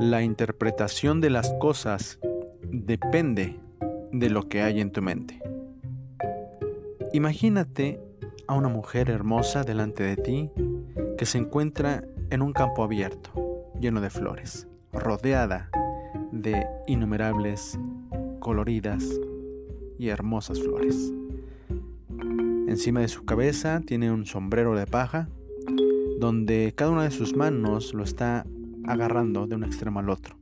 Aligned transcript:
La 0.00 0.22
interpretación 0.22 1.20
de 1.20 1.28
las 1.28 1.52
cosas 1.60 2.18
depende 2.62 3.60
de 4.12 4.30
lo 4.30 4.48
que 4.48 4.62
hay 4.62 4.80
en 4.80 4.92
tu 4.92 5.02
mente. 5.02 5.42
Imagínate 7.12 8.00
a 8.46 8.54
una 8.54 8.68
mujer 8.68 9.10
hermosa 9.10 9.62
delante 9.62 10.02
de 10.02 10.16
ti 10.16 10.50
que 11.18 11.26
se 11.26 11.36
encuentra 11.36 12.02
en 12.30 12.40
un 12.40 12.54
campo 12.54 12.82
abierto, 12.82 13.30
lleno 13.78 14.00
de 14.00 14.08
flores, 14.08 14.66
rodeada 14.90 15.68
de 16.32 16.66
innumerables, 16.86 17.78
coloridas 18.38 19.04
y 19.98 20.08
hermosas 20.08 20.60
flores. 20.60 21.12
Encima 22.68 23.00
de 23.00 23.08
su 23.08 23.26
cabeza 23.26 23.82
tiene 23.84 24.10
un 24.10 24.24
sombrero 24.24 24.74
de 24.74 24.86
paja, 24.86 25.28
donde 26.18 26.72
cada 26.74 26.90
una 26.90 27.02
de 27.02 27.10
sus 27.10 27.36
manos 27.36 27.92
lo 27.92 28.02
está 28.02 28.46
agarrando 28.86 29.46
de 29.46 29.54
un 29.54 29.64
extremo 29.64 30.00
al 30.00 30.10
otro, 30.10 30.36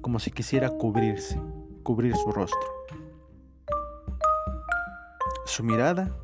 como 0.00 0.18
si 0.18 0.30
quisiera 0.30 0.70
cubrirse, 0.70 1.40
cubrir 1.82 2.16
su 2.16 2.30
rostro. 2.32 2.68
Su 5.44 5.64
mirada 5.64 6.14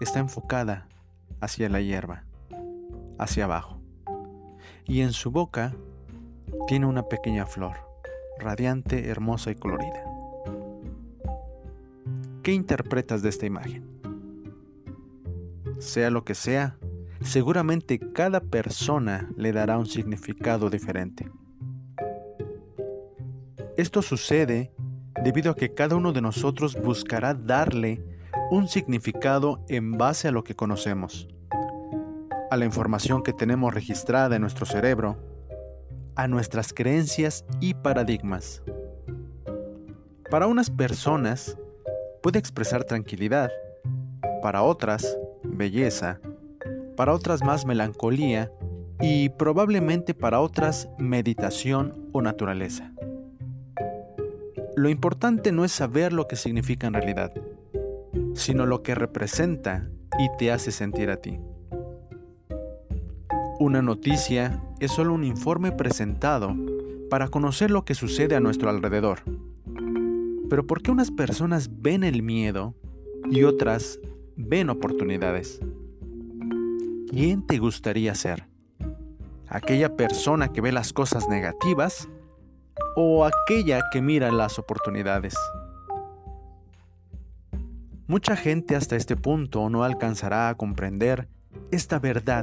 está 0.00 0.18
enfocada 0.18 0.88
hacia 1.40 1.68
la 1.68 1.80
hierba, 1.80 2.24
hacia 3.18 3.44
abajo, 3.44 3.80
y 4.84 5.00
en 5.00 5.12
su 5.12 5.30
boca 5.30 5.74
tiene 6.66 6.86
una 6.86 7.08
pequeña 7.08 7.46
flor, 7.46 7.76
radiante, 8.38 9.08
hermosa 9.08 9.50
y 9.50 9.54
colorida. 9.54 10.04
¿Qué 12.42 12.52
interpretas 12.52 13.22
de 13.22 13.30
esta 13.30 13.46
imagen? 13.46 13.88
Sea 15.78 16.10
lo 16.10 16.24
que 16.24 16.34
sea, 16.34 16.76
seguramente 17.24 17.98
cada 17.98 18.40
persona 18.40 19.30
le 19.36 19.52
dará 19.52 19.78
un 19.78 19.86
significado 19.86 20.70
diferente. 20.70 21.30
Esto 23.76 24.02
sucede 24.02 24.72
debido 25.22 25.50
a 25.50 25.56
que 25.56 25.74
cada 25.74 25.96
uno 25.96 26.12
de 26.12 26.20
nosotros 26.20 26.80
buscará 26.80 27.34
darle 27.34 28.04
un 28.50 28.68
significado 28.68 29.64
en 29.68 29.92
base 29.92 30.28
a 30.28 30.30
lo 30.30 30.44
que 30.44 30.54
conocemos, 30.54 31.28
a 32.50 32.56
la 32.56 32.66
información 32.66 33.22
que 33.22 33.32
tenemos 33.32 33.72
registrada 33.72 34.36
en 34.36 34.42
nuestro 34.42 34.66
cerebro, 34.66 35.16
a 36.14 36.28
nuestras 36.28 36.72
creencias 36.72 37.44
y 37.58 37.74
paradigmas. 37.74 38.62
Para 40.30 40.46
unas 40.46 40.70
personas 40.70 41.56
puede 42.22 42.38
expresar 42.38 42.84
tranquilidad, 42.84 43.50
para 44.42 44.62
otras 44.62 45.18
belleza, 45.42 46.20
para 46.96 47.12
otras 47.12 47.42
más 47.42 47.66
melancolía 47.66 48.50
y 49.00 49.28
probablemente 49.30 50.14
para 50.14 50.40
otras 50.40 50.88
meditación 50.98 52.08
o 52.12 52.22
naturaleza. 52.22 52.92
Lo 54.76 54.88
importante 54.88 55.52
no 55.52 55.64
es 55.64 55.72
saber 55.72 56.12
lo 56.12 56.26
que 56.26 56.36
significa 56.36 56.86
en 56.86 56.94
realidad, 56.94 57.32
sino 58.34 58.66
lo 58.66 58.82
que 58.82 58.94
representa 58.94 59.88
y 60.18 60.28
te 60.36 60.50
hace 60.50 60.72
sentir 60.72 61.10
a 61.10 61.16
ti. 61.16 61.38
Una 63.60 63.82
noticia 63.82 64.60
es 64.80 64.90
solo 64.90 65.14
un 65.14 65.24
informe 65.24 65.70
presentado 65.70 66.54
para 67.08 67.28
conocer 67.28 67.70
lo 67.70 67.84
que 67.84 67.94
sucede 67.94 68.34
a 68.34 68.40
nuestro 68.40 68.68
alrededor. 68.68 69.20
Pero 70.50 70.66
¿por 70.66 70.82
qué 70.82 70.90
unas 70.90 71.10
personas 71.10 71.70
ven 71.80 72.02
el 72.04 72.22
miedo 72.22 72.74
y 73.30 73.44
otras 73.44 74.00
ven 74.36 74.70
oportunidades? 74.70 75.60
¿Quién 77.14 77.46
te 77.46 77.58
gustaría 77.58 78.12
ser? 78.16 78.48
¿Aquella 79.46 79.94
persona 79.94 80.48
que 80.48 80.60
ve 80.60 80.72
las 80.72 80.92
cosas 80.92 81.28
negativas 81.28 82.08
o 82.96 83.24
aquella 83.24 83.82
que 83.92 84.02
mira 84.02 84.32
las 84.32 84.58
oportunidades? 84.58 85.36
Mucha 88.08 88.34
gente 88.34 88.74
hasta 88.74 88.96
este 88.96 89.14
punto 89.16 89.70
no 89.70 89.84
alcanzará 89.84 90.48
a 90.48 90.56
comprender 90.56 91.28
esta 91.70 92.00
verdad 92.00 92.42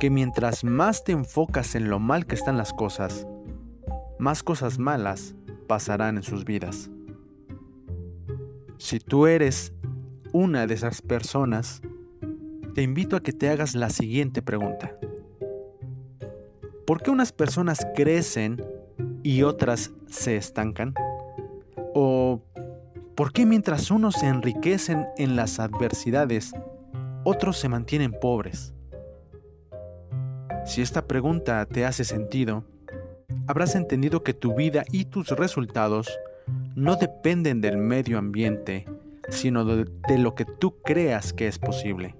que 0.00 0.10
mientras 0.10 0.64
más 0.64 1.04
te 1.04 1.12
enfocas 1.12 1.76
en 1.76 1.88
lo 1.88 2.00
mal 2.00 2.26
que 2.26 2.34
están 2.34 2.56
las 2.56 2.72
cosas, 2.72 3.28
más 4.18 4.42
cosas 4.42 4.80
malas 4.80 5.36
pasarán 5.68 6.16
en 6.16 6.24
sus 6.24 6.44
vidas. 6.44 6.90
Si 8.76 8.98
tú 8.98 9.28
eres 9.28 9.72
una 10.32 10.66
de 10.66 10.74
esas 10.74 11.00
personas, 11.00 11.80
te 12.74 12.82
invito 12.82 13.14
a 13.16 13.22
que 13.22 13.32
te 13.32 13.48
hagas 13.48 13.74
la 13.74 13.88
siguiente 13.88 14.42
pregunta. 14.42 14.98
¿Por 16.86 17.02
qué 17.02 17.10
unas 17.10 17.32
personas 17.32 17.86
crecen 17.94 18.62
y 19.22 19.42
otras 19.42 19.92
se 20.08 20.36
estancan? 20.36 20.94
¿O 21.94 22.42
por 23.14 23.32
qué 23.32 23.46
mientras 23.46 23.90
unos 23.92 24.16
se 24.16 24.26
enriquecen 24.26 25.06
en 25.16 25.36
las 25.36 25.60
adversidades, 25.60 26.52
otros 27.22 27.58
se 27.58 27.68
mantienen 27.68 28.12
pobres? 28.20 28.74
Si 30.66 30.82
esta 30.82 31.06
pregunta 31.06 31.64
te 31.66 31.84
hace 31.84 32.04
sentido, 32.04 32.64
habrás 33.46 33.76
entendido 33.76 34.24
que 34.24 34.34
tu 34.34 34.54
vida 34.54 34.84
y 34.90 35.04
tus 35.04 35.30
resultados 35.30 36.08
no 36.74 36.96
dependen 36.96 37.60
del 37.60 37.76
medio 37.76 38.18
ambiente, 38.18 38.84
sino 39.28 39.64
de, 39.64 40.18
lo 40.18 40.34
que 40.34 40.44
tú 40.44 40.82
creas 40.82 41.32
que 41.32 41.46
es 41.46 41.58
posible. 41.58 42.16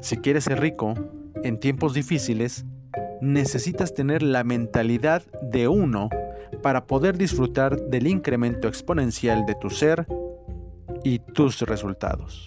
Si 0.00 0.16
quieres 0.18 0.44
ser 0.44 0.60
rico 0.60 0.94
en 1.42 1.58
tiempos 1.58 1.94
difíciles, 1.94 2.64
necesitas 3.20 3.94
tener 3.94 4.22
la 4.22 4.44
mentalidad 4.44 5.22
de 5.42 5.68
uno 5.68 6.08
para 6.62 6.86
poder 6.86 7.18
disfrutar 7.18 7.80
del 7.88 8.06
incremento 8.06 8.68
exponencial 8.68 9.44
de 9.46 9.54
tu 9.54 9.70
ser 9.70 10.06
y 11.04 11.18
tus 11.18 11.60
resultados. 11.62 12.44